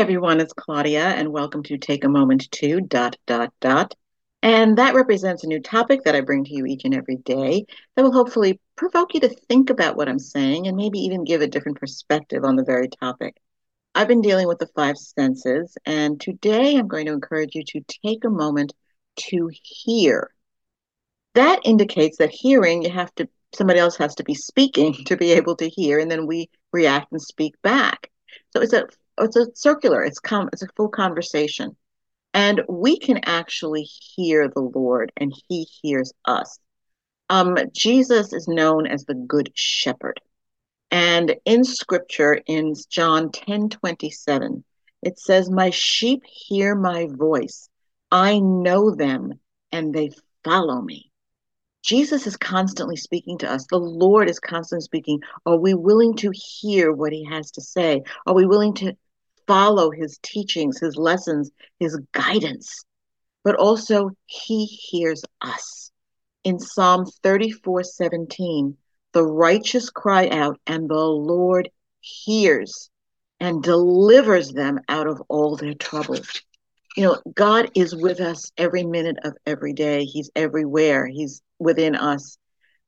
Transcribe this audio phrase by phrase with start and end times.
[0.00, 3.94] everyone, it's Claudia, and welcome to Take a Moment to dot dot dot.
[4.42, 7.64] And that represents a new topic that I bring to you each and every day
[7.94, 11.42] that will hopefully provoke you to think about what I'm saying and maybe even give
[11.42, 13.36] a different perspective on the very topic.
[13.94, 17.84] I've been dealing with the five senses, and today I'm going to encourage you to
[18.04, 18.74] take a moment
[19.28, 20.30] to hear.
[21.34, 25.30] That indicates that hearing, you have to, somebody else has to be speaking to be
[25.32, 28.10] able to hear, and then we react and speak back.
[28.52, 30.02] So it's a it's a circular.
[30.02, 31.76] It's com- it's a full conversation,
[32.32, 36.58] and we can actually hear the Lord, and He hears us.
[37.30, 40.20] Um, Jesus is known as the Good Shepherd,
[40.90, 44.64] and in Scripture, in John ten twenty seven,
[45.02, 47.68] it says, "My sheep hear my voice.
[48.10, 49.40] I know them,
[49.72, 50.10] and they
[50.44, 51.10] follow me."
[51.82, 53.66] Jesus is constantly speaking to us.
[53.66, 55.20] The Lord is constantly speaking.
[55.44, 58.02] Are we willing to hear what he has to say?
[58.26, 58.96] Are we willing to
[59.46, 62.84] follow his teachings, his lessons, his guidance?
[63.42, 65.90] But also, he hears us.
[66.44, 68.76] In Psalm 34 17,
[69.12, 71.70] the righteous cry out, and the Lord
[72.00, 72.90] hears
[73.40, 76.42] and delivers them out of all their troubles
[76.96, 80.04] you know, God is with us every minute of every day.
[80.04, 81.06] He's everywhere.
[81.06, 82.38] He's within us.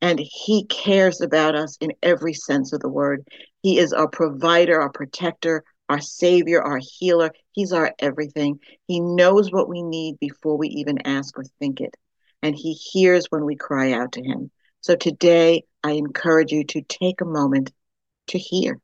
[0.00, 3.26] And He cares about us in every sense of the word.
[3.62, 7.30] He is our provider, our protector, our savior, our healer.
[7.52, 8.60] He's our everything.
[8.86, 11.96] He knows what we need before we even ask or think it.
[12.42, 14.50] And He hears when we cry out to Him.
[14.80, 17.72] So today, I encourage you to take a moment
[18.28, 18.80] to hear.